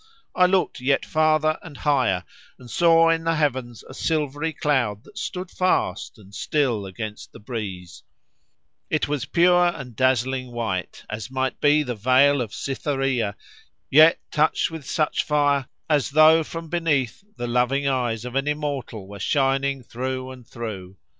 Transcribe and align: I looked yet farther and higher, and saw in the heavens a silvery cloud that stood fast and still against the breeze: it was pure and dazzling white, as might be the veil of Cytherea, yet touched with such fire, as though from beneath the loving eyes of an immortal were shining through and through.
I 0.33 0.47
looked 0.47 0.79
yet 0.79 1.05
farther 1.05 1.59
and 1.61 1.77
higher, 1.77 2.23
and 2.57 2.71
saw 2.71 3.09
in 3.11 3.23
the 3.23 3.35
heavens 3.35 3.83
a 3.87 3.93
silvery 3.93 4.51
cloud 4.51 5.03
that 5.03 5.19
stood 5.19 5.51
fast 5.51 6.17
and 6.17 6.33
still 6.33 6.87
against 6.87 7.31
the 7.33 7.39
breeze: 7.39 8.01
it 8.89 9.07
was 9.07 9.25
pure 9.25 9.67
and 9.67 9.95
dazzling 9.95 10.51
white, 10.53 11.05
as 11.07 11.29
might 11.29 11.59
be 11.61 11.83
the 11.83 11.93
veil 11.93 12.41
of 12.41 12.51
Cytherea, 12.51 13.35
yet 13.91 14.19
touched 14.31 14.71
with 14.71 14.89
such 14.89 15.21
fire, 15.21 15.67
as 15.87 16.09
though 16.09 16.43
from 16.43 16.67
beneath 16.67 17.23
the 17.37 17.45
loving 17.45 17.87
eyes 17.87 18.25
of 18.25 18.33
an 18.33 18.47
immortal 18.47 19.07
were 19.07 19.19
shining 19.19 19.83
through 19.83 20.31
and 20.31 20.47
through. 20.47 20.97